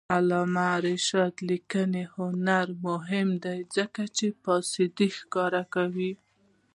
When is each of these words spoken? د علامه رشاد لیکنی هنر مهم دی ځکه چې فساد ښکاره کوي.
د 0.03 0.03
علامه 0.15 0.69
رشاد 0.85 1.33
لیکنی 1.49 2.03
هنر 2.15 2.67
مهم 2.87 3.29
دی 3.43 3.59
ځکه 3.75 4.01
چې 4.17 4.25
فساد 4.43 4.97
ښکاره 5.17 5.63
کوي. 5.75 6.13